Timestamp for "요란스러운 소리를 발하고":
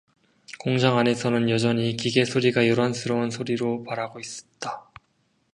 2.67-4.19